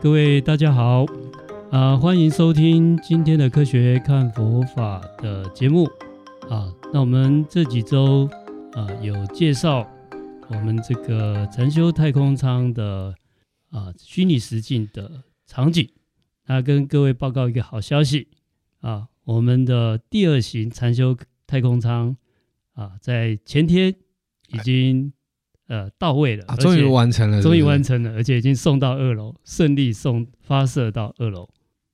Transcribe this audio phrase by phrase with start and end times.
[0.00, 1.04] 各位大家好，
[1.72, 5.86] 啊，欢迎收听今天的科学看佛法的节目
[6.48, 6.72] 啊。
[6.92, 8.30] 那我们这几周
[8.74, 9.84] 啊有介绍
[10.48, 13.12] 我们这个禅修太空舱的
[13.70, 15.10] 啊虚拟实境的
[15.46, 15.90] 场景。
[16.46, 18.28] 那跟各位报告一个好消息
[18.80, 22.16] 啊，我们的第二型禅修太空舱
[22.74, 23.92] 啊，在前天
[24.46, 25.12] 已经。
[25.68, 31.48] 呃，到位了，终于完成了，终于完成了，而且已经送到二楼，顺利送发射到二楼。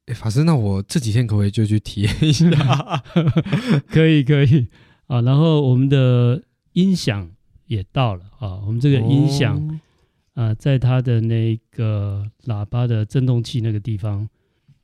[0.06, 3.02] 哎，法师，那我这几天可不可以就去体验一下？
[3.90, 4.68] 可以，可以
[5.08, 5.20] 啊。
[5.22, 6.40] 然后我们的
[6.74, 7.28] 音响
[7.66, 9.80] 也到了啊，我们这个音响啊、哦
[10.34, 14.28] 呃，在它的那个喇叭的振动器那个地方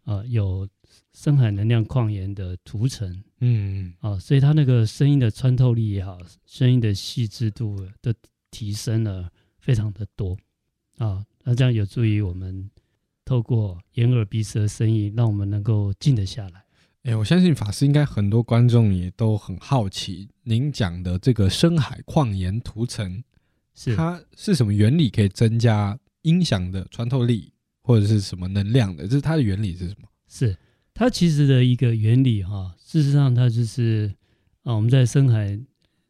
[0.04, 0.66] 啊，有
[1.12, 8.12] 深海能量矿岩的涂层，嗯啊，所以它那个声音的穿透力也好，声音的细致度的。
[8.50, 10.36] 提升了非常的多
[10.98, 12.70] 啊，那这样有助于我们
[13.24, 16.64] 透过眼耳鼻舌身意，让我们能够静得下来。
[17.04, 23.22] 哎，我相信法师应该很多观众也都很好奇，您讲的这个深海矿岩涂层，
[23.74, 29.04] 是它是什么原理可以增加音响的穿透力，或者是什么能量的？
[29.04, 30.08] 就是它的原理是什么？
[30.28, 30.56] 是
[30.92, 34.14] 它其实的一个原理哈，事实上它就是
[34.64, 35.58] 啊，我们在深海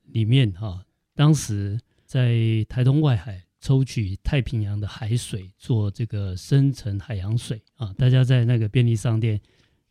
[0.07, 1.79] 里面哈，当时。
[2.11, 9.41] 在台东外海抽取太平洋的海水做这个深层海洋水啊，大家在那个便利商店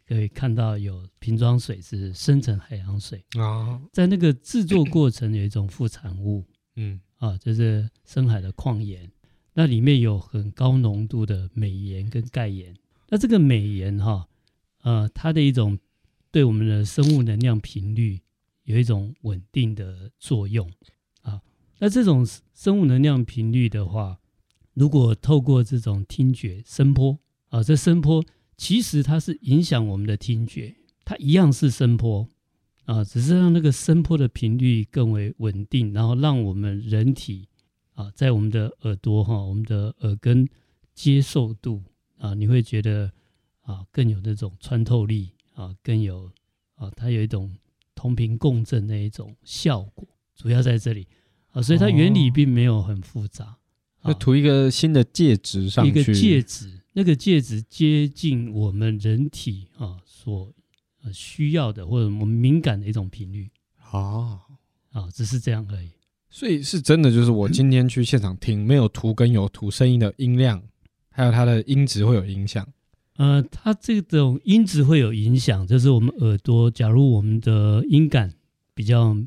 [0.06, 3.24] 可以看到有瓶装水是深层海洋水。
[3.38, 6.44] 啊，在那个制作过程有一种副产物，
[6.76, 7.00] 嗯。
[7.20, 9.10] 啊，就是深海的矿盐，
[9.54, 12.76] 那里面有很高浓度的镁盐跟钙盐，
[13.08, 14.28] 那这个镁盐哈，
[14.82, 15.80] 呃，它的一种
[16.32, 18.20] 对我们的生物能量频率
[18.64, 20.70] 有一种稳定的作用。
[21.80, 24.20] 那这种生物能量频率的话，
[24.74, 27.18] 如果透过这种听觉声波
[27.48, 28.24] 啊，这声波
[28.58, 30.76] 其实它是影响我们的听觉，
[31.06, 32.28] 它一样是声波
[32.84, 37.48] 啊，只是让那个声波的频率更为稳定，然后让我们人体
[37.94, 40.48] 啊，在我们的耳朵哈，我们的耳根
[40.94, 41.82] 接受度
[42.18, 43.10] 啊，你会觉得
[43.62, 46.30] 啊更有那种穿透力啊，更有
[46.76, 47.56] 啊，它有一种
[47.96, 51.08] 同频共振那一种效果，主要在这里。
[51.52, 53.58] 啊，所以它原理并没有很复杂，
[54.06, 60.54] 就涂一个新的介质上去，一个介质，那个介质接近我们人体啊所
[61.14, 63.50] 需要的或者我们敏感的一种频率
[63.92, 64.40] 啊
[64.92, 65.90] 啊，只是这样而已。
[66.30, 70.62] 所以是真的，就是我今天去现场听，没有涂跟有涂声音的音量，
[71.10, 72.68] 还有它的音质会有影响。
[73.16, 78.36] 呃，它这种音质会有影响，就是我们耳朵，假如我们的音感
[78.76, 79.18] 比较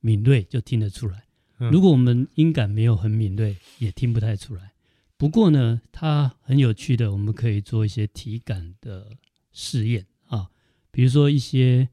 [0.00, 1.27] 敏锐，就听得出来。
[1.58, 4.72] 如果我们音感没有很敏锐，也听不太出来。
[5.16, 9.10] 不过呢，它很有趣的，我们可以做一些体感的
[9.52, 10.48] 试验啊，
[10.92, 11.88] 比如说一些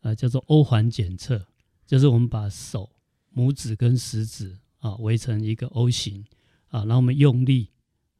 [0.00, 1.46] 呃叫做 O 环检测，
[1.86, 2.88] 就是我们把手
[3.34, 6.24] 拇指跟食指啊围成一个 O 型
[6.68, 7.68] 啊，然后我们用力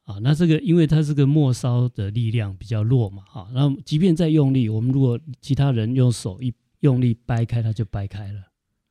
[0.04, 8.42] 啊，那这个因为它这个末梢的力量比较弱嘛，哈，然后即便再用力，我们如果其他人用手一用力掰开，它就掰开了。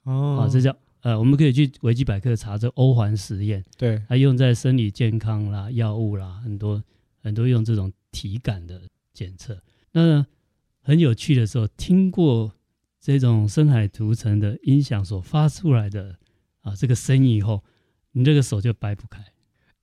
[0.06, 0.76] 哦，啊，这叫。
[1.02, 6.84] 呃，我们可以去维基百科查这欧环实验，对，它用在生理健康啦、药物啦，很多
[7.22, 8.82] 很多用这种体感的
[9.14, 9.62] 检测。
[9.94, 10.26] 那
[10.82, 12.54] 很有趣的时候，听过
[13.00, 16.18] 这种深海涂层的音响所发出来的
[16.62, 17.64] 啊这个声音以后，
[18.12, 19.24] 你这个手就掰不开。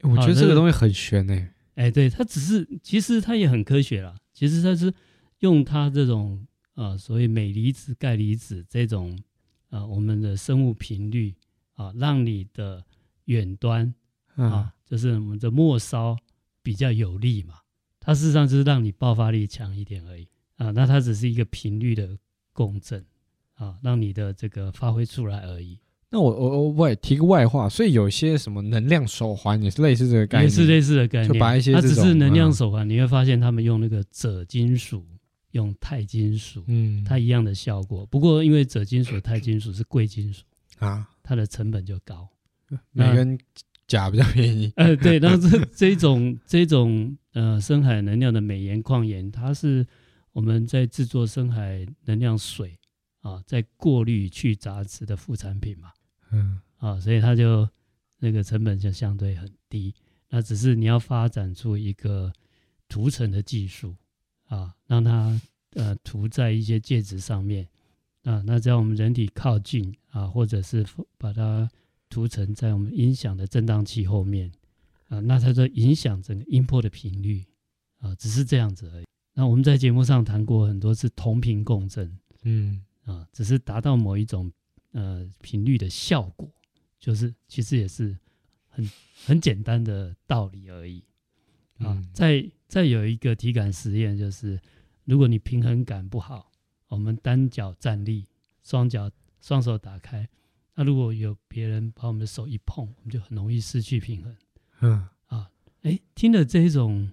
[0.03, 1.53] 我觉得这个东西很玄诶、欸。
[1.77, 4.15] 哎，对，它只是其实它也很科学啦。
[4.35, 4.93] 其实它是
[5.39, 9.19] 用它这种啊所谓镁离子、钙离子这种。
[9.71, 11.35] 啊，我们的生物频率
[11.75, 12.85] 啊，让你的
[13.25, 13.93] 远端
[14.37, 16.17] 啊，就是我们的末梢
[16.63, 17.55] 比较有力嘛。
[18.01, 20.71] 它事实上就是让你爆发力强一点而已啊。
[20.71, 22.17] 那它只是一个频率的
[22.53, 23.05] 共振
[23.55, 25.79] 啊，让你的这个发挥出来而已。
[26.09, 31.33] 那我我我我也提个外话，所以有些什么能量手环也是类似这个概念，也是类似的概念。
[31.33, 35.05] 就把一些它只是能量手环，你会发现他们用那个锗金属。
[35.57, 38.05] 用钛金属，嗯，它一样的效果。
[38.07, 40.45] 不过因为锗金属、钛金属是贵金属
[40.79, 42.29] 啊，它的成本就高。
[42.93, 43.39] 镁跟
[43.89, 44.73] 钾比较便宜。
[44.77, 49.87] 呃，对，那这 这种这种呃深海能量的美盐矿盐，它是
[50.33, 52.79] 我们在制作深海能量水
[53.23, 55.91] 啊，在过滤去杂质的副产品嘛。
[56.33, 57.69] 嗯，啊，所以它就
[58.19, 59.95] 那个成本就相对很低。
[60.29, 62.33] 那只是你要发展出一个
[62.89, 63.95] 涂层的技术。
[64.47, 65.41] 啊，让它
[65.75, 67.69] 呃涂在一些介质上面
[68.23, 70.87] 啊，那在我们人体靠近啊，或者是
[71.19, 71.69] 把它
[72.09, 74.51] 涂成在我们音响的振荡器后面
[75.09, 77.45] 啊，那它就影响整个音波的频率
[77.99, 79.05] 啊，只是这样子而已。
[79.35, 84.51] 那我们在节目上谈过很多次同频共振，嗯啊，只是达到某一种
[84.93, 86.51] 呃频率的效果，
[86.99, 88.17] 就是其实也是
[88.69, 88.91] 很
[89.27, 91.05] 很简单的道理而已。
[91.79, 94.61] 啊，嗯、再再有一个体感实验，就是
[95.05, 96.51] 如果你平衡感不好，
[96.89, 98.27] 我们单脚站立，
[98.63, 99.11] 双脚
[99.41, 100.29] 双手打开，
[100.75, 104.37] 那如果有别人把我们的手一碰，我们就很容易失去平衡。
[104.81, 105.51] 嗯啊，
[105.83, 107.11] 哎，听了这一种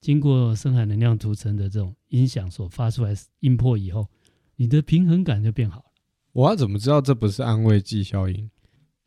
[0.00, 4.08] 经过深海能量涂层的这种音响所发出来音波以后，
[4.56, 5.92] 你的平衡感就变好了。
[6.32, 8.50] 我要怎么知道这不是安慰剂效应？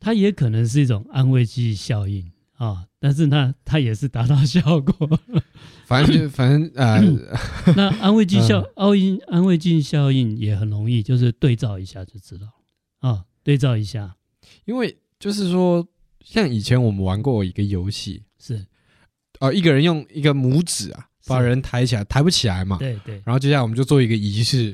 [0.00, 2.30] 它也可能是一种安慰剂效应。
[2.58, 2.84] 啊、哦！
[3.00, 5.18] 但是呢它也是达到效果，
[5.86, 7.00] 反正就反正呃，
[7.74, 12.46] 那安慰剂效奥因安慰剂效应也很容易，就是对照一下就知道
[12.98, 14.16] 啊、哦，对照一下，
[14.64, 15.86] 因为就是说，
[16.20, 18.66] 像以前我们玩过一个游戏，是。
[19.40, 24.72] 哦、呃，一个人用一个拇指啊把人抬起来，抬不起来嘛，对对，然后接下来我们就做一个仪式，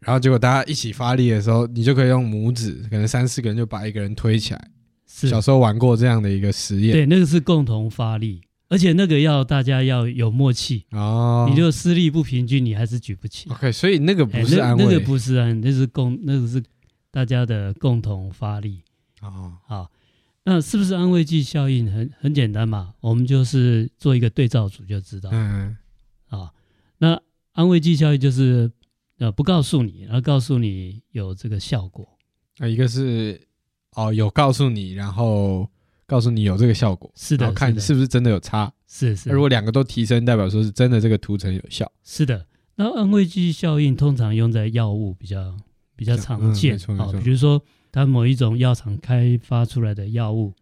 [0.00, 4.70] 然后结果大家一起发力的时候，你就可以用拇指，可能三四个人就把一个人推起来。
[5.12, 11.48] 是小时候玩过这样的一个实验，对，那个是共同发力，而且那个要大家要有默契哦。
[11.50, 13.50] 你就私力不平均，你还是举不起。
[13.50, 16.62] OK，所以那个不是安慰，欸、那，那个不是安，那是共，那个是
[17.10, 18.82] 大家的共同发力
[19.20, 19.52] 哦。
[19.66, 19.90] 好，
[20.44, 21.90] 那是不是安慰剂效应？
[21.90, 25.28] 很很简单嘛，我们就是做一个对照组就知道。
[25.32, 25.76] 嗯，
[26.28, 26.52] 啊，
[26.98, 27.20] 那
[27.52, 28.70] 安慰剂效应就是
[29.18, 32.08] 呃不告诉你，然后告诉你有这个效果。
[32.58, 33.40] 啊，一个是。
[33.96, 35.68] 哦，有告诉你，然后
[36.06, 39.30] 告诉你有这个效果，是的，然后看是不是真的有差，是是。
[39.30, 42.46] 如果两个都提升，代表说是真的这个涂层有效，是的。
[42.76, 45.56] 那安慰剂效应通常用在药物比较
[45.96, 50.54] 比较常见，嗯、没错没错、哦、比如说它某一种药厂开发出来的药物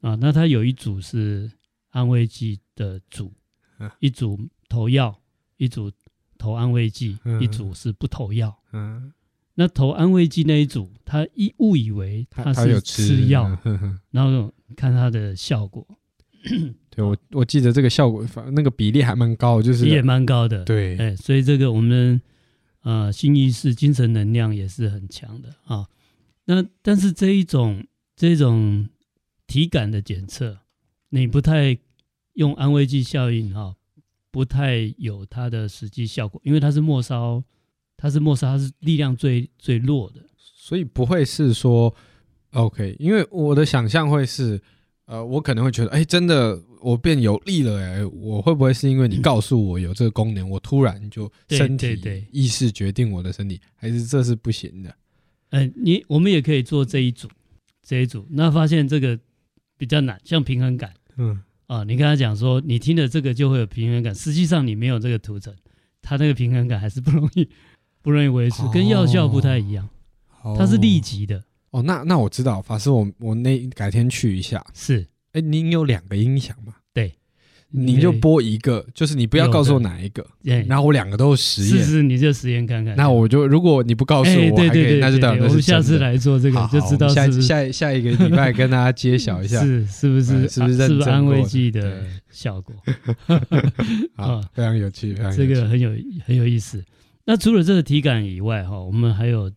[0.00, 1.50] 啊，那它有一组是
[1.90, 3.32] 安慰剂的组，
[3.78, 4.38] 嗯、一组
[4.68, 5.16] 投药，
[5.58, 5.92] 一组
[6.38, 9.12] 投安慰剂，嗯、一组是不投药，嗯。
[9.60, 15.86] 那投安慰剂那一组，他一误以为他是吃药，呵 呵然后看他的效果。
[16.88, 20.64] 对，我我记得这个效果那个比例还蛮高，就是也蛮高的。
[20.64, 22.18] 对，哎，所以这个我们
[22.84, 25.86] 呃新意识精神能量也是很强的啊。
[26.46, 27.86] 那但是这一种
[28.16, 28.88] 这一种
[29.46, 30.60] 体感的检测，
[31.10, 31.76] 你不太
[32.32, 33.76] 用安慰剂效应哈，
[34.30, 37.44] 不太有它的实际效果，因为它是末梢。
[38.00, 41.94] 它是末梢，它是力量最最弱的，所以不会是说
[42.52, 42.96] OK。
[42.98, 44.58] 因为我的想象会是，
[45.04, 54.96] 呃，我可能会觉得，哎，真的我变有力了，哎，我会不会是因为你告诉我有这个功能，我突然就身体意识决定我的身体，还是这是不行的？
[55.50, 57.28] 嗯，你我们也可以做这一组，
[57.82, 59.18] 这一组，那发现这个
[59.76, 65.54] 比较难，像平衡感，嗯啊，你跟他讲说，你听了这个就会有平衡感，实际上你没有这个图层，
[66.00, 67.46] 它那个平衡感还是不容易。
[68.02, 69.88] 不容易维持，跟药效不太一样，
[70.42, 71.42] 哦、它是立即的。
[71.70, 74.64] 哦，那那我知道，法师我，我我那改天去一下。
[74.74, 76.74] 是，哎，您有两个音响吗？
[76.92, 77.14] 对，
[77.70, 80.26] 你就播一个，就是你不要告诉我哪一个，
[80.66, 81.78] 然后我两个都实验。
[81.78, 82.96] 试试，你就实验看看。
[82.96, 87.42] 那我就，如果你不告诉我，对对对，那就代表我们下次来做这个就知道是不是。
[87.42, 92.74] 下下下一个礼拜跟大家揭晓一下，是是不是是不是是不是安慰剂的效果？
[94.16, 95.92] 啊，非常有趣，这个很有
[96.24, 96.82] 很有意思。
[97.24, 99.52] 那除了这个体感以外，哈，我们还有，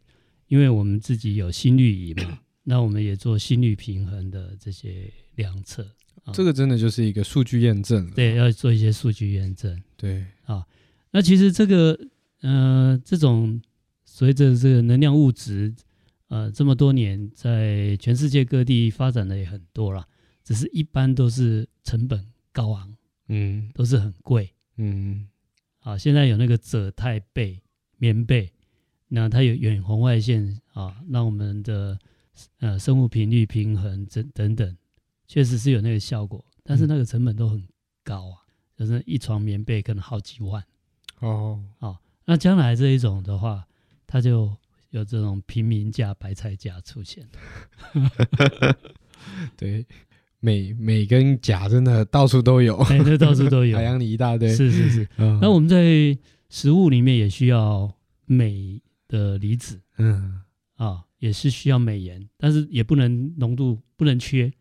[0.48, 5.88] 因为我们自己有心率仪嘛，那我们也做心率平衡的这些量测。
[6.32, 8.10] 这个真的就是一个数据验证。
[8.12, 9.82] 对，要做一些数据验证。
[9.98, 10.64] 对，啊，
[11.12, 12.00] 那其实这个，
[12.42, 13.62] 呃，这种
[14.06, 15.74] 随着这个能量物质，
[16.28, 20.08] 呃，这么多年在全世界各地发展的也很多了，
[20.44, 22.96] 只是一般都是成本高昂，
[23.28, 25.28] 嗯，都是很贵，嗯。
[25.84, 27.62] 啊，现在有那个泽泰被
[27.98, 28.52] 棉被，
[29.10, 32.00] 那它有远红外线啊，让我们的
[32.60, 34.78] 呃生物频率平衡等等等，
[35.28, 37.68] 确实是有那个效果，但是那个成本都很
[38.04, 38.42] 高啊，
[38.78, 40.64] 就是一床棉被可能好几万
[41.20, 41.64] 哦。
[41.80, 43.68] 啊，那将来这一种的话，
[44.08, 44.56] 它就
[44.92, 47.28] 有这种平民价、白菜价出现。
[49.58, 49.86] 对。
[50.44, 54.54] 镁镁跟钾真的到处都有，哎，这到处都有， 海洋里一大堆。
[54.54, 56.18] 是是是，嗯、那我们在
[56.50, 57.90] 食物里面也需要
[58.26, 60.42] 镁的离子，嗯
[60.76, 64.52] 啊，也是需要镁盐，但是也不能浓度不能缺，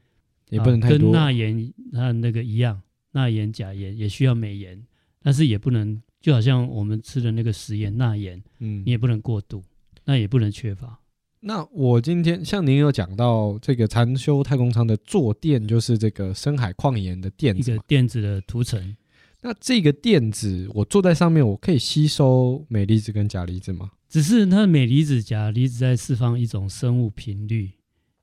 [0.51, 0.99] 也不能太多。
[0.99, 4.81] 跟钠盐它那个一样，钠盐、钾盐也需要镁盐，
[5.21, 9.65] 但是也不能，就好像我们吃的那个食盐钠盐，嗯，你也不能过度，
[10.05, 11.01] 那也不能缺乏。
[11.45, 18.97] 那我今天像您有讲到这个禅修太空舱的坐垫，就是这个深海矿岩的垫子，一个垫子的涂层。
[19.41, 23.91] 那这个垫子，我坐在上面，我可以吸收镁离子跟钾离子吗？
[24.09, 27.73] 只是它的镁离子、钾离子在释放一种生物频率，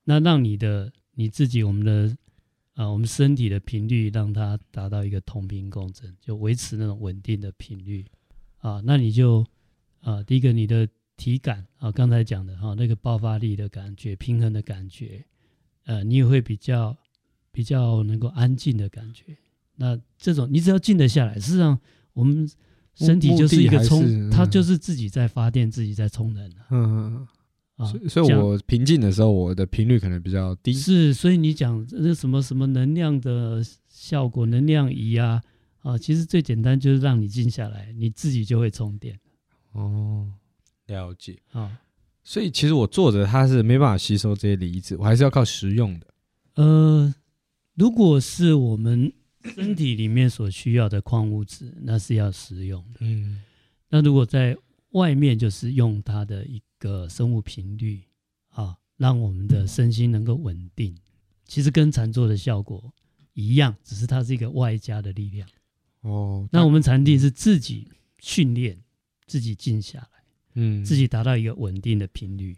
[0.06, 2.16] 那让你的你自己，我们的
[2.76, 8.06] 啊，我们身体的频率，让它达到一个同频共振，就维持那种稳定的频率
[8.60, 8.82] 啊。
[8.86, 9.46] 那你就
[10.00, 10.88] 啊，第一个你的
[11.20, 15.26] 体感啊，刚才讲的哈、啊，那个爆发力的感觉、平衡的感觉，
[15.86, 16.96] 呃、啊，你也会比较
[17.52, 19.38] 比较能够安静的感觉。
[19.76, 21.78] 那这种你只要静得下来，事实上
[22.14, 22.50] 我们
[22.96, 26.52] 身体就是一个充，嗯、它就是自己在发电，自己在充能。
[26.72, 27.28] 嗯
[27.76, 30.74] 啊，所以，所以我平静的时候，我的频率可能比较低。
[30.74, 35.42] 是，所以你讲那什么什么能量的效果，能量仪啊
[35.82, 39.18] 啊，其实最简单就是让你静下来，你自己就会充电。
[39.72, 40.28] 哦，
[40.90, 41.80] 了解啊。
[42.22, 46.08] 所以其实我坐着它是没办法吸收这些离子，我还是要靠食用的。
[46.56, 47.16] 呃，
[47.76, 49.14] 如果是我们。
[49.56, 52.98] 身体里面所需要的矿物质，那是要食用的。
[53.00, 53.42] 嗯，
[53.88, 54.56] 那如果在
[54.90, 58.04] 外面，就是用它的一个生物频率
[58.50, 60.94] 啊，让我们的身心能够稳定。
[61.46, 62.94] 其实跟禅坐的效果
[63.32, 65.48] 一样，只是它是一个外加的力量。
[66.02, 68.78] 哦，那我们禅定是自己训练
[69.26, 70.19] 自己静下来，
[70.54, 72.58] 嗯，自己达到一个稳定的频率。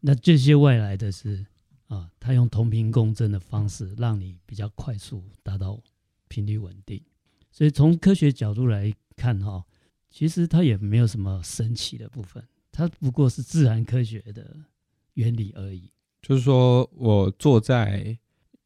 [0.00, 1.44] 那这些外来的是
[1.86, 5.80] 啊，它用同频共振的方式，让你比较快速达到。
[6.30, 7.00] 频率稳定，
[7.50, 9.64] 所以从科学角度来看，哈，
[10.10, 14.54] 其实它也没有什么神奇的部分，它不过是自然科学的
[15.14, 15.90] 原理而已。
[16.20, 18.14] 就是说我坐在，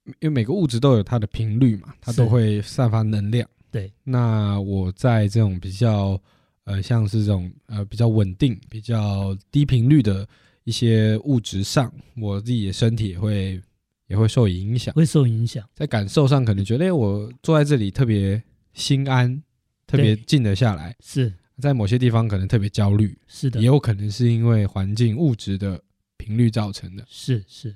[0.05, 3.49] 因为每个物质都有它的频率嘛，它都会散发能量。
[3.71, 6.21] 对，那我在这种比较
[6.65, 10.27] 呃，像是这种呃比较稳定、比较低频率的
[10.65, 13.61] 一些物质上，我自己的身体也会。
[14.09, 18.43] 也会受影响，会受影响，在感受上可能觉得，哎，我坐在这里特别
[18.75, 19.43] 心安，
[19.87, 20.95] 特别静得下来。
[21.03, 25.83] 是在某些地方可能特别焦虑，是的，也有可能是因为环境物质的
[26.19, 27.03] 频率造成的。
[27.09, 27.75] 是是，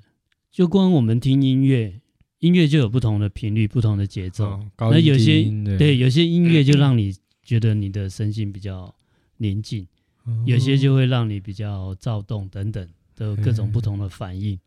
[0.51, 2.01] 就光我们听音乐，
[2.37, 4.45] 音乐就有不同的频率、不同的节奏。
[4.45, 5.41] 哦、高那有些
[5.79, 7.15] 对，有些音乐就 让你
[7.47, 8.93] 觉得你的身心比较
[9.37, 9.87] 宁静，
[10.25, 12.85] 嗯、有些就会让你比较躁动等等，
[13.15, 14.59] 的各种不同的反应。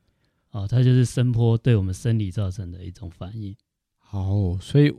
[0.53, 3.55] 哦，它就是声波对我们生理造成的一种反应。
[3.99, 4.91] 好，所以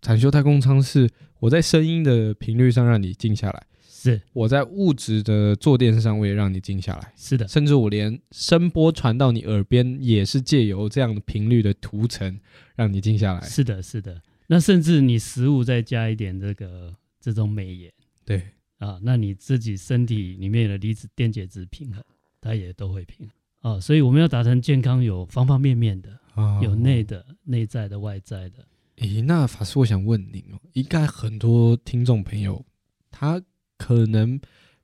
[0.00, 12.40] 禅修太空舱是我在声音的频率上让你静下来，是我在物质的坐垫上我也让你静下来，是的，甚至我连声波传到你耳边也是借由这样的频率的涂层
[12.74, 13.46] 让你静下来。
[13.46, 14.22] 是的，是的。
[14.46, 16.94] 那甚至你食物再加一点这个
[17.26, 17.92] 这种镁盐，
[18.24, 18.40] 对
[18.78, 22.00] 啊，那你自己身体里面的离子电解质平衡，
[22.40, 23.72] 它也都会平衡。
[23.72, 28.64] 哦，所以我们要达成健康，有方方面面的，哦、有内的、内在的、外在的。
[28.98, 32.64] 诶，那法师，我想问您哦，应该很多听众朋友，
[33.10, 33.42] 他
[33.76, 34.40] 可能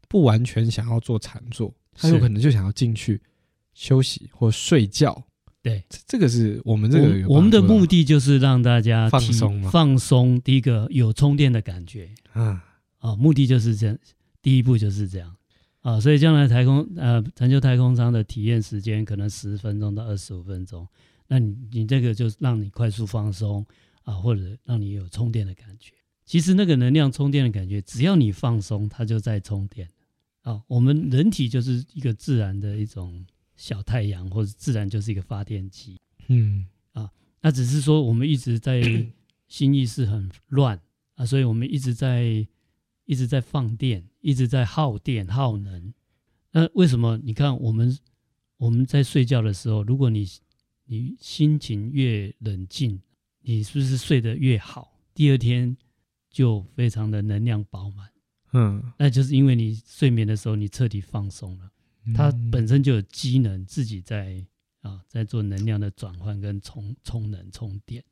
[0.08, 3.22] 不完全想要做禅坐，他有可能就想要进去
[3.72, 5.24] 休息或睡觉。
[5.62, 10.40] 对，这个是我们这个我，我们的目的就是让大家放松，放松。
[10.40, 13.96] 第一个有充电的感觉啊，啊、哦，目的就是这样，
[14.42, 15.36] 第一步就是这样。
[15.82, 20.86] 啊，所以将来太空呃，成就太空舱的体验时间可能十分钟到二十五分钟，
[21.28, 23.64] 那你你这个就让你快速放松
[24.02, 25.92] 啊，或者让你有充电的感觉。
[26.24, 29.88] 其实那个能量充电的感觉，只要你放松，它就在充电。
[30.42, 33.24] 啊，我们人体就是一个自然的一种
[33.62, 36.00] 小太阳，或者自然就是一个发电机。
[36.26, 37.08] 嗯，啊，
[37.40, 38.82] 那只是说我们一直在
[39.46, 40.80] 心意识很乱
[41.14, 42.46] 啊，所以我们一直在。
[43.04, 45.92] 一直在放电，一直在耗电耗能。
[46.52, 47.18] 那为什么？
[47.24, 47.98] 你看我们
[48.56, 50.24] 我们在睡觉的时候，如果你
[50.86, 53.02] 你心情越冷静，
[53.40, 55.00] 你是不是睡得越好？
[55.12, 55.76] 第二天
[56.30, 58.08] 就非常的能量饱满。
[58.52, 61.70] 嗯，那就是因为你睡眠的时候你彻底放松了，
[62.14, 64.44] 它本身就有机能自己在
[64.80, 68.02] 啊在做能量的转换跟充充能充电。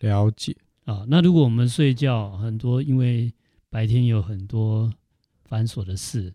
[0.00, 1.04] 了解啊。
[1.08, 3.32] 那如果我们睡觉很多，因为
[3.68, 4.92] 白天有很多
[5.44, 6.32] 繁琐的事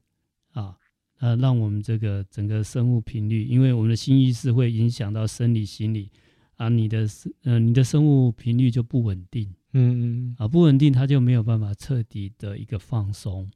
[0.51, 0.77] 啊，
[1.19, 6.11] 呃，让我们这个整个生物频率，因为我们的心意识会影响到生理心理
[6.55, 7.07] 啊，你的
[7.43, 13.49] 呃你的生物频率就不稳定，嗯嗯啊，不稳定，它就没有办法彻底的一个放松，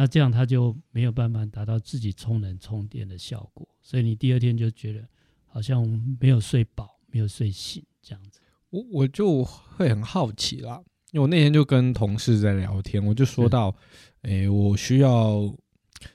[0.00, 5.06] 那这样他就没有办法达到自己充能充电的效果，所以你第二天就觉得
[5.46, 5.86] 好像
[6.18, 8.40] 没有睡饱，没有睡醒这样子。
[8.70, 10.82] 我我就会很好奇啦。
[11.12, 13.76] 因为我那天就跟同事在聊天，我就说到，
[14.22, 15.54] 诶，我需要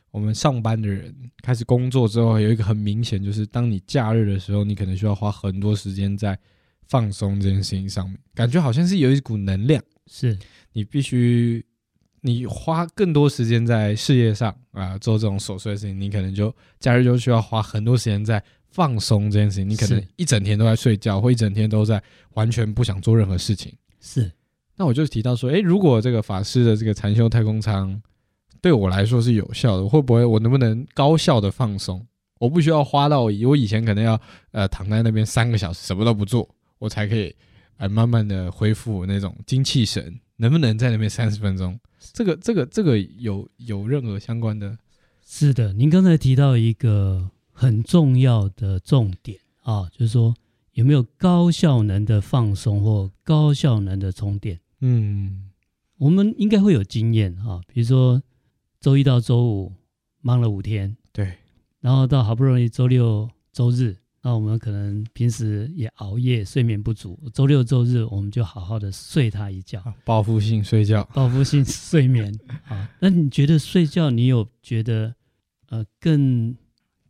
[0.09, 6.35] 我们上班的人开始工作之后，有一个很明显，就是当你假日的时候，你可能需要花很多时间在
[6.87, 10.35] 放松这件事情上面，感觉好像是有一股能量是
[10.73, 11.63] 你必须
[12.25, 19.69] 你花更多时间在事业上啊，做这种琐碎的事情，你可能就假日就需要花很多时间在放松这件事情。
[19.69, 22.01] 你可能一整天都在睡觉，或一整天都在
[22.33, 23.71] 完全不想做任何事情。
[24.01, 24.31] 是，
[24.75, 28.01] 那我就提到说，诶，如果这个法师的这个禅修太空舱
[28.59, 32.03] 对我来说是有效的，会不会我能不能高效的放松？
[32.39, 37.35] 我不需要花到我以前可能要呃躺在那边三个小时什么都不做，我才可以
[37.77, 40.19] 呃慢慢的恢复那种精气神。
[40.37, 41.79] 能不能在那边三十分钟？
[42.13, 44.77] 这个这个这个有有任何相关的？
[45.25, 50.35] 是的，您刚才提到一个很重要的重点啊，就是说
[50.73, 54.59] 有没有高效能的放松或高效能的充电？
[54.81, 55.49] 嗯，
[55.97, 58.21] 我们应该会有经验啊，比如说
[58.79, 59.73] 周一到周五
[60.21, 61.33] 忙了五天，对。
[61.79, 63.95] 然后到好不容易周六周日，
[64.25, 67.15] 那我们可能平时也熬夜，睡眠不足。
[67.31, 72.35] 周六周日我们就好好的睡他一觉，报复性睡觉，报复性睡眠
[72.67, 72.89] 啊。
[72.99, 75.13] 那你觉得睡觉你有觉得
[75.69, 76.57] 呃更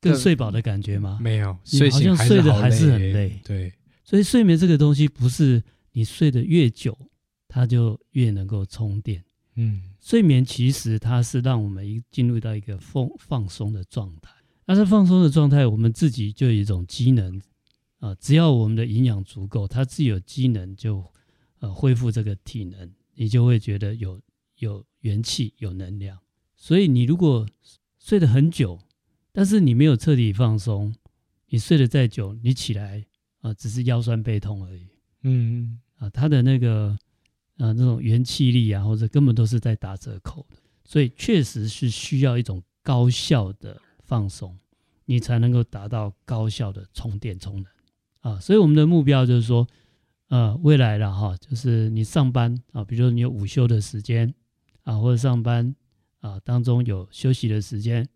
[0.02, 1.18] 更睡饱的感觉吗？
[1.22, 3.40] 没有，你好像睡得还是很累。
[3.46, 3.72] 对，
[4.04, 6.98] 所以睡眠这个东西不是你睡得越久，
[7.48, 9.24] 它就越能够充电。
[9.56, 14.35] 嗯，睡眠其实它是让我们一进入到一个放放松的状态。
[14.68, 17.40] 那在放松的状态，我们自己就有一种机能
[18.00, 21.06] 啊，只要我们的营养足够，它自己有机能就
[21.60, 24.20] 呃恢复这个体能，你就会觉得有
[24.58, 26.18] 有元气、有能量。
[26.56, 27.48] 所以你如果
[28.00, 28.80] 睡得很久，
[29.32, 30.96] 但是你没有彻底放松，
[31.50, 33.06] 你睡得再久，你起来
[33.42, 34.88] 啊只是腰酸背痛而已。
[35.22, 36.98] 嗯啊，他的那个
[37.58, 40.58] 啊那种元气力啊，或者根本都是在打折扣的。
[40.84, 43.80] 所以确实是需要一种高效的。
[44.06, 44.58] 放松，
[45.06, 47.66] 你才能够达到高效的充电充能
[48.22, 48.40] 啊！
[48.40, 49.68] 所以我们的目标就是说，
[50.30, 54.34] 呃，未来了哈，就是你上班啊，比如说你有午休的时间
[54.84, 55.76] 啊，或者上班
[56.22, 58.08] 啊当中有休息的时间，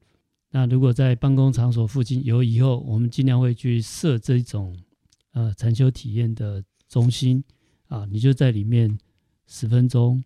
[0.52, 4.78] 那如果在办公场所附近有以后，我们尽量会去设这种
[5.34, 7.44] 呃禅修体验的中心
[7.88, 8.98] 啊，你就在里面
[9.48, 10.24] 十分钟、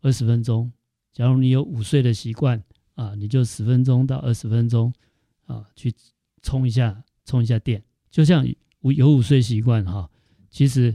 [0.00, 0.72] 二十分钟，
[1.12, 2.62] 假如你有午睡的习惯。
[2.94, 4.92] 啊，你就十分钟到二十分钟，
[5.46, 5.92] 啊，去
[6.42, 8.46] 充一下，充一下电，就像
[8.82, 10.08] 午有午睡习惯哈。
[10.48, 10.94] 其实，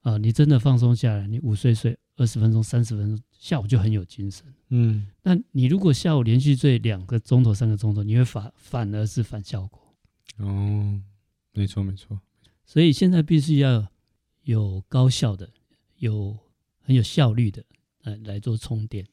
[0.00, 4.46] 啊，你真的放松下来，你午睡睡二十分钟、三十分钟，下午就很有精神。
[4.70, 9.94] 嗯，那你如果下午连续睡两个钟头、三个钟头，你会反反而是反效果。
[10.38, 10.98] 哦，
[11.52, 12.18] 没错没错。
[12.64, 13.86] 所以现在必须要
[14.44, 15.50] 有高效的、
[15.98, 16.34] 有
[16.80, 17.62] 很有效率的，
[18.04, 19.06] 来来做充电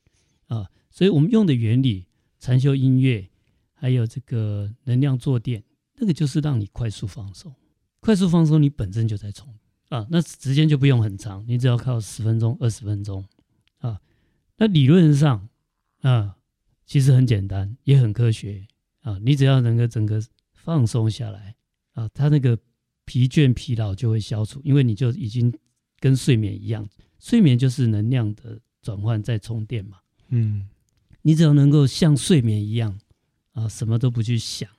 [0.47, 0.65] 啊。
[0.89, 2.05] 所以我们用的原理。
[2.41, 3.29] 禅修音乐，
[3.71, 5.63] 还有这个能量坐垫，
[5.97, 7.53] 那个就是让你快速放松。
[7.99, 9.53] 快速放松，你本身就在充
[9.89, 13.23] 啊，那时间就不用很长，你只要靠十分钟、二十分钟
[13.77, 14.01] 啊。
[14.57, 15.47] 那理论上
[16.01, 16.35] 啊，
[16.83, 18.65] 其实很简单，也很科学
[19.01, 19.19] 啊。
[19.19, 20.19] 你只要能够整个
[20.51, 21.55] 放松下来
[21.93, 22.57] 啊，它那个
[23.05, 25.53] 疲倦、疲劳就会消除，因为你就已经
[25.99, 29.99] 跟睡眠一样，睡眠就是能量的转换在充电嘛。
[30.29, 30.67] 嗯。
[31.21, 32.99] 你只要能够像睡眠一样
[33.53, 34.69] 啊，什么都不去想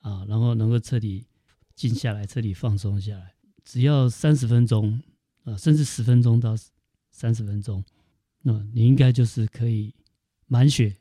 [0.00, 1.26] 啊，然后能够彻底
[1.74, 3.34] 静下来，彻底放松下来，
[3.64, 5.00] 只要三十分钟
[5.44, 6.56] 啊，甚至十分钟到
[7.10, 7.84] 三十分钟，
[8.42, 9.94] 那你应该就是可以
[10.46, 10.96] 满血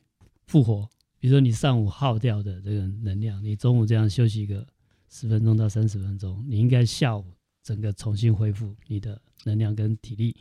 [0.48, 0.90] 复活。
[1.20, 4.66] 比如说你上午耗掉的这个能量，你中午这样休息一个
[5.10, 7.26] 十分钟到三十分钟，你应该下午
[7.62, 10.36] 整个重新恢复你的能量跟体力，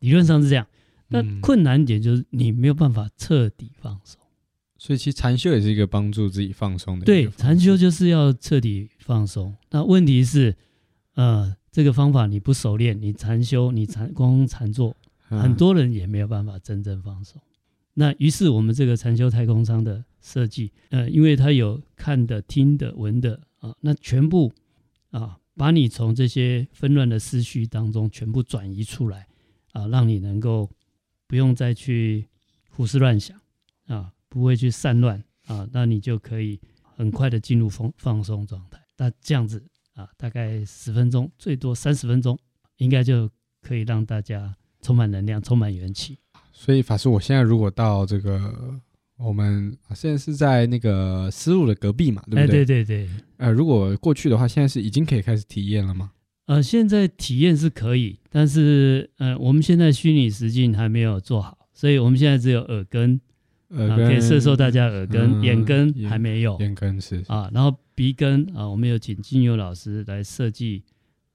[0.00, 0.66] 理论上是这样。
[1.08, 4.20] 那困难点就是你没有办法彻底放松，
[4.76, 7.04] 所以其实禅修也是一个帮助自己放松的。
[7.04, 9.54] 对，禅修就是要彻底放松。
[9.70, 10.56] 那问题是，
[11.14, 14.96] 呃，这个方法你不熟练，你禅修，你禅光禅坐，
[15.28, 17.40] 很多人也没有办法真正放松。
[17.94, 24.52] 那于是我们这个禅修太空舱的设计，呃，因为它有看的、听的、闻的啊，那全部
[25.12, 29.28] 啊，把你从这些纷乱的思绪当中全部转移出来
[29.70, 30.68] 啊，让你能够。
[31.26, 32.26] 不用再去
[32.70, 33.38] 胡思乱想
[33.86, 36.60] 啊，不会去散乱啊，那你就可以
[36.96, 38.78] 很快的进入放放松状态。
[38.96, 39.62] 那这样子
[39.94, 42.38] 啊，大概十分钟，最多三十分钟，
[42.76, 46.18] 应该就可以让大家充满能量，充满元气。
[46.52, 48.80] 所以法师，我现在如果到这个，
[49.18, 52.42] 我们现在是在那个丝路的隔壁嘛，对不对？
[52.42, 53.08] 哎，对对对。
[53.36, 56.12] 呃，如果过去的话，现在是已经可以开始体验了吗？
[56.46, 63.20] 呃，现在体验是可以，但是呃，我们现在虚拟实境还没有做好，所以我们现在只有耳根，
[63.70, 70.84] 耳根、呃、可以摄受大家耳根，嗯、眼根还没有，眼根是啊，然后鼻根啊，我们有请精油老师来设计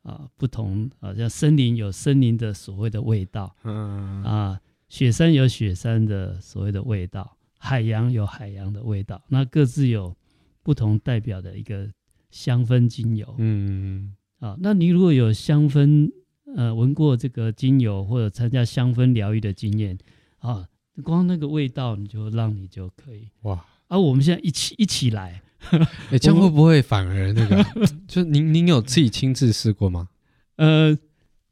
[0.04, 10.16] 啊，不同啊，像森林有森林的所谓的味道，嗯啊，雪山有雪山的所谓的味道，海洋有海洋的味道，那各自有
[10.64, 11.90] 不同代表的一个
[12.30, 13.36] 香氛精油。
[13.40, 16.12] 嗯啊，那你如果有香氛，
[16.56, 19.98] 呃，闻过这个精油或者参加香氛疗愈的经验
[20.40, 20.68] 啊，
[21.04, 23.64] 光那个味道你就让你就可以哇。
[23.88, 27.64] 啊，我们现在一起一起来， 哎、欸，这样会不会反而那个？
[28.08, 30.10] 就您您有自己亲自试过吗？
[30.56, 30.98] 呃，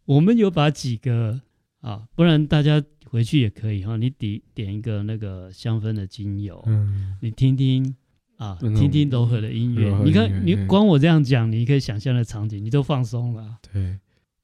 [0.05, 1.41] 我们有把几个
[1.81, 3.97] 啊，不然大家回去也可以哈。
[3.97, 7.95] 你点点一个那个香氛的精油，嗯，你听听
[8.39, 9.93] 啊，听听柔和的音乐。
[10.05, 13.57] 你看，你光我这样讲，你可以想象的场景，你都放松了。
[13.71, 13.99] 对，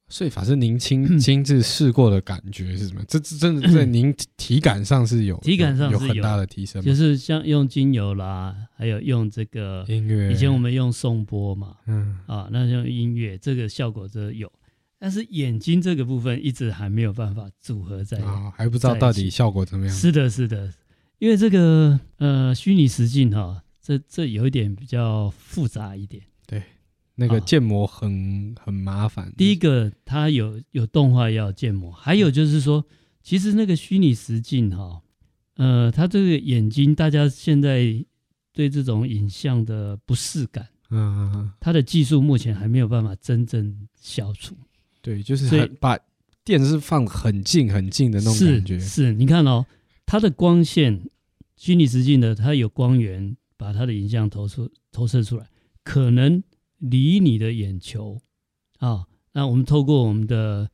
[0.09, 3.01] 所以法师您亲亲自试过的感觉是什么？
[3.07, 10.29] 这这真的在您体感上是有体感上有很大的提升，就是像用精油啦，还有用这个音乐。
[10.29, 14.51] 以前我们用颂钵嘛，嗯啊，那用音乐，这个效果真的有。
[14.97, 19.95] 但是眼睛这个部分一直还没有办法组合在啊、哦，还不知道到底效果怎么样。
[19.95, 20.73] 是的，是的，
[21.19, 26.23] 因为这个呃虚拟实境哈，这这有一点比较复杂一点。
[26.47, 26.63] 对，
[27.13, 29.31] 那个建模很、哦、很麻烦。
[29.37, 32.83] 第一个，它有有动画要建模，还有就是说，
[33.21, 35.03] 其实那个虚拟实境哈，
[35.57, 38.03] 呃，它这个眼睛，大家现在
[38.51, 44.55] 对这种影像的不适感，嗯，它的技术目前还没有办法真正消除。
[45.03, 45.95] 对，就是把
[46.43, 48.79] 电视放很近很近的那种感觉。
[48.79, 49.63] 是，是你看哦，
[50.07, 51.07] 它的光线，
[51.55, 55.49] 虚拟实境的，它有光源把它的影像投出投射出来，
[55.83, 56.43] 可能
[56.77, 58.21] 离你的眼球
[58.79, 60.69] 啊，那我们透过我们的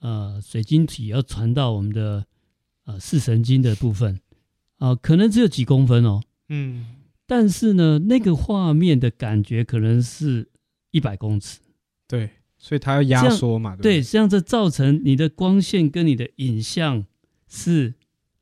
[0.00, 2.26] 呃水晶体要传到我们的
[2.84, 4.20] 呃视神经的部分
[4.78, 6.20] 啊，可能只有几公分哦。
[6.48, 6.86] 嗯，
[7.26, 10.48] 但是呢，那个画面的感觉可能是
[10.90, 11.60] 一百公尺。
[12.06, 12.30] 对。
[12.60, 17.06] 所以它要压缩嘛，对，对，这样子造成你的光线跟你的影像
[17.46, 17.94] 是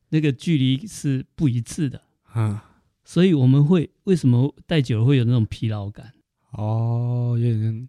[0.09, 2.76] 那个距离是不一致的啊，
[3.07, 6.12] 所以我们会为什么戴久了会有那种疲劳感？
[6.51, 7.88] 哦，有点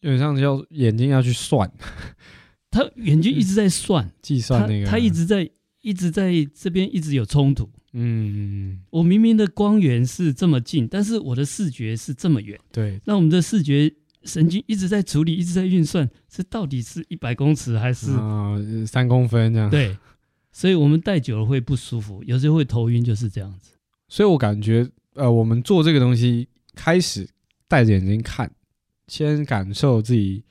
[0.00, 1.72] 有点像要眼睛要去算，
[2.70, 5.48] 他眼睛一直在算 计算那个，他一直在
[5.80, 7.70] 一直在这边一直有冲突。
[7.92, 12.58] 嗯，我明明的光源是这么近，但是我的视觉是这么远。
[12.70, 13.90] 对，那我们的视觉。
[14.24, 18.08] 神经一直在处理，一直在运算，这到底是一百公尺还是
[18.84, 19.70] 三公分这样？
[19.70, 19.96] 对，
[20.50, 23.70] 所以我们戴久了会不舒服，有时候会头晕，就是这样子。
[24.08, 27.28] 所以我感觉，呃，我们做这个东西，开始
[27.68, 28.50] 戴着眼睛看，
[29.08, 30.44] 先感受自己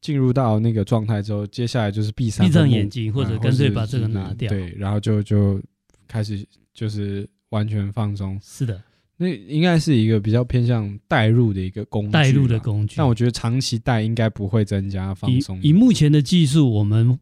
[0.00, 5.60] 进入到那个状态之后，接下来就是闭上闭上眼睛，或者干脆把这个拿掉，对，然后就就
[6.08, 8.38] 开始就是完全放松。
[8.42, 8.82] 是的。
[9.18, 12.96] 那应该是一个比较偏向带入的一个工具，带入的工具。
[12.96, 15.60] 但我觉得长期戴应该不会增加放松。
[15.62, 17.16] 以目前的技术，我们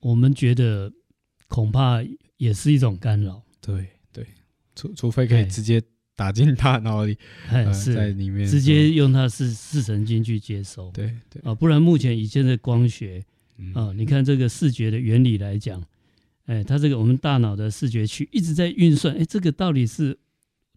[0.00, 0.90] 我们觉得
[1.48, 2.02] 恐怕
[2.38, 3.42] 也是一种干扰。
[3.60, 3.88] 对对，
[4.78, 5.82] 除除非可以直接
[6.14, 7.18] 打进大脑里，
[7.50, 10.90] 呃、是在里面直接用它视视神经去接收。
[10.92, 13.24] 对对啊，不然目前以前的光学
[13.74, 15.82] 啊，嗯、你看这个视觉的原理来讲，
[16.46, 20.16] 哎，它这个我们大脑的视觉区一直在运算，哎，这个到底是。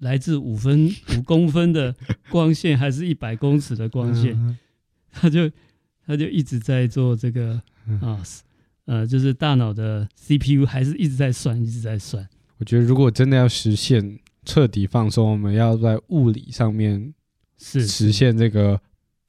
[0.01, 1.95] 来自五分五公分的
[2.31, 4.57] 光线，还是一百公尺的光线？
[5.11, 5.47] 他就
[6.03, 7.61] 他就一直在做这个
[8.01, 8.19] 啊，
[8.85, 12.27] 呃，就是大脑的 CPU 还是一直在算，一直在算。
[12.61, 17.13] 我觉得如果真的要实现彻底放松，我们要在物理上面
[17.57, 18.79] 是实现这个。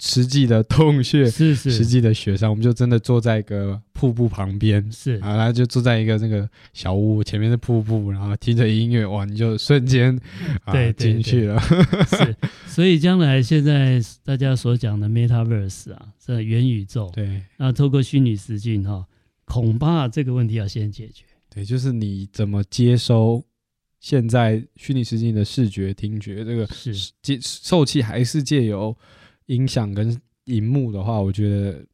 [0.05, 10.19] 实际的 洞穴是是，实际的雪山，我们就真的坐在一个瀑布旁边，是啊，然后就坐在一个那个小屋前面的瀑布，然后听着音乐，哇，你就瞬间
[10.65, 11.61] 啊进去了。
[11.61, 19.07] 是， 所以将来现在大家所讲的 Metaverse 啊，这元宇宙，对，那透过虚拟实境哈，
[19.45, 21.27] 恐怕这个问题要先解决。
[21.53, 23.45] 对，就是你怎么接收
[24.01, 28.97] 现在虚拟世界的视觉、听觉，这个是接受气还是借由。
[29.47, 31.85] 音响跟荧幕的话，我觉得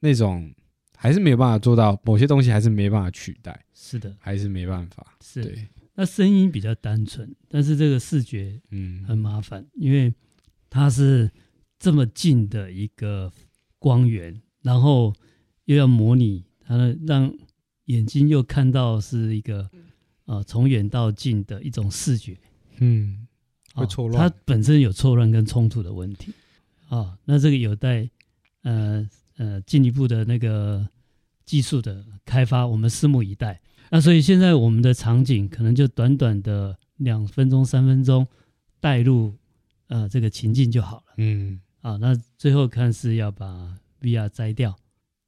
[0.00, 0.52] 那种
[0.96, 3.64] 还是没有办法做到，某些东西还是没办法取代。
[3.72, 5.16] 是的，还是没办法。
[5.24, 5.68] 是，对。
[5.94, 10.12] 那声音比较单纯，但是这个视觉嗯很麻烦，嗯、因为
[10.68, 11.30] 它是
[11.78, 13.32] 这么近的一个
[13.78, 15.14] 光源，然后
[15.66, 17.32] 又要模拟它的让
[17.86, 19.68] 眼睛又看到是一个
[20.26, 22.38] 呃从远到近的一种视觉，
[22.78, 23.26] 嗯，
[23.74, 24.28] 会错乱。
[24.28, 26.32] 它本身有错乱跟冲突的问题。
[26.88, 28.08] 啊、哦，那这个有待
[28.62, 30.88] 呃呃进一步的那个
[31.44, 33.60] 技术的开发，我们拭目以待。
[33.90, 38.26] 那所以现在我们的场景可能就短短的两分钟、三分钟
[38.78, 39.34] 带入
[39.88, 41.14] 呃这个情境就好了。
[41.18, 44.76] 嗯，啊，那最后看是要把 VR 摘掉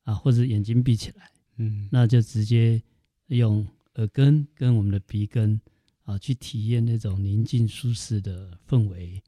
[0.05, 1.31] 啊，或者眼睛闭起来。
[1.59, 2.83] 嗯，那就直接
[3.27, 5.61] 用耳根跟我们的鼻根
[6.05, 9.23] 啊，去体验那种宁静舒适的氛围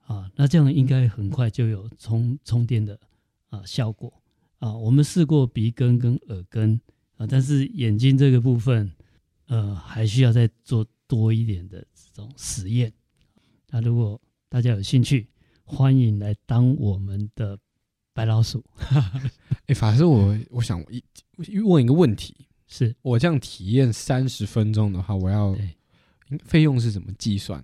[0.00, 2.98] 啊，那这样应该很快就有充充电的
[3.48, 4.12] 啊效果
[4.58, 4.76] 啊。
[4.76, 6.80] 我们试过鼻根跟耳根
[7.16, 8.92] 啊，但是眼睛这个部分，
[9.46, 12.92] 呃，还需要再做多一点的这种实验。
[13.70, 15.28] 那如果大家有兴趣，
[15.64, 17.58] 欢迎来当我们的
[18.16, 18.64] 白老鼠。
[19.68, 22.34] 哎，法师，我我想一问一个问题。
[22.66, 25.54] 是我这样体验三十分钟的话，我要
[26.42, 27.62] 费用是怎么计算？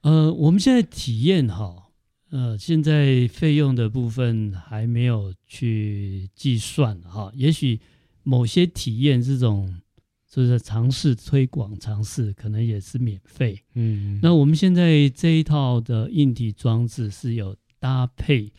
[0.00, 1.90] 呃，我们现在体验哈，
[2.30, 7.30] 呃，现在费用的部分还没有去计算哈。
[7.34, 7.78] 也许
[8.22, 9.80] 某些体验这种
[10.28, 13.62] 就是尝试推广尝试，可能也是免费。
[13.74, 18.52] 嗯，那我们现在这一套的硬体装置是有搭配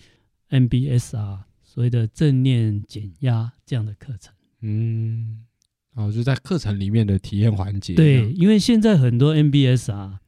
[0.51, 4.33] MBSR 所谓的正念减压这样的课程。
[4.61, 5.45] 嗯。
[5.93, 7.95] 哦，就在课程里面的体验环节。
[7.95, 10.21] 对，因为现在很多 MBSR 啊，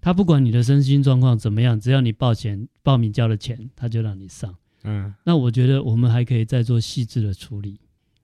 [0.00, 4.56] 他不管你的身心状况怎么样，只要你报钱报名交了钱，他就让你上。
[4.82, 7.78] 嗯，那我觉得我们还可以再做细致的处理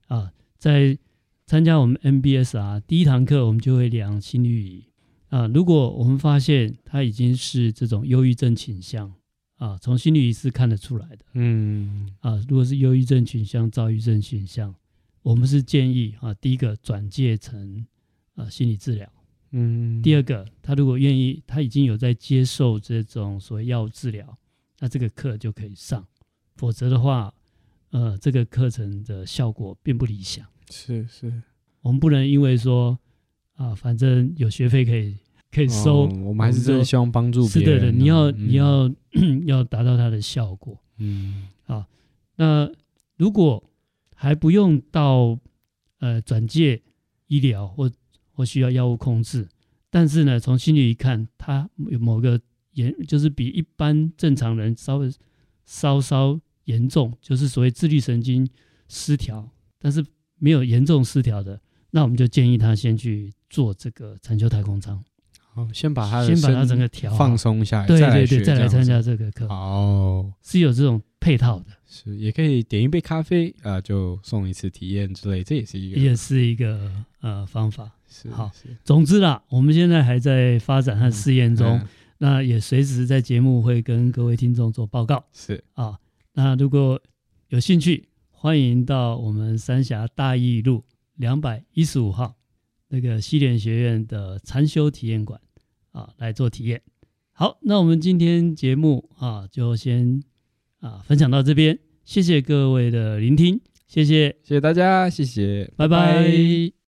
[0.07, 0.97] 啊，在
[1.45, 4.87] 参加我们 MBSR 第一堂课，我们就会量心率仪
[5.29, 5.47] 啊。
[5.49, 9.13] 如果我们发现他已经是这种忧郁症倾向
[9.57, 11.25] 啊，从心理仪是看得出来的。
[11.35, 14.75] 嗯，啊，如果是忧郁症倾向、躁郁症倾向。
[15.23, 17.85] 我们是建议啊，第一个转介成
[18.37, 19.13] 啊心理治疗，
[19.51, 24.39] 嗯，第二个他如果愿意，他已经有在接受这种所谓药物治疗，
[24.79, 26.07] 那这个课就可以上，
[26.55, 27.35] 否则的话，
[27.91, 30.47] 呃，这个课程的效果并不理想。
[30.71, 31.43] 是是，
[31.81, 32.97] 我们不能因为说
[33.57, 35.17] 啊，反正有学费可以
[35.51, 37.81] 可以收，哦，我们还是真的希望帮助别人。
[37.81, 38.97] 是的，你要你要、嗯、
[39.47, 41.85] 要达到它的效果，嗯，好，
[42.37, 42.71] 那
[43.17, 43.63] 如果。
[44.19, 45.39] 还不用到
[45.99, 46.81] 呃转介
[47.27, 47.93] 医疗或
[48.33, 49.47] 或需要药物控制，
[49.91, 52.41] 但是呢，从心理一看，他有某个
[52.73, 55.13] 严，就是比一般正常人稍微
[55.67, 58.49] 稍稍严重，就是所谓自律神经
[58.89, 59.47] 失调，
[59.79, 60.03] 但是
[60.39, 65.05] 没有严重失调的，那我们就建议他先去做这个禅修太空舱。
[65.57, 69.47] 好，先把他先把他整个调放松下来，对对对，再来参加这个课。
[69.47, 71.65] 哦，是有这种配套的。
[71.87, 76.93] 是，也可以点一杯咖啡啊、呃，就送一次体验之类，这也是一个，也是一个
[77.23, 77.91] 呃方法。
[78.07, 78.51] 是好，
[78.85, 81.89] 总之啦，我们现在还在发展和试验中，嗯嗯、
[82.19, 85.25] 那也随时在节目会跟各位听众做报告。
[85.33, 85.99] 是啊，
[86.35, 87.01] 那如果
[87.49, 92.35] 有兴趣，欢迎到我们三峡大义路两百一十五号
[92.89, 95.41] 那个西点学院的禅修体验馆
[95.97, 96.83] 啊来做体验。
[97.33, 100.23] 好，那我们今天节目啊就先
[100.81, 101.79] 啊分享到这边。
[102.05, 106.23] 谢谢各位的聆听，谢谢，谢谢大家，谢谢，拜拜。
[106.23, 106.77] 拜拜。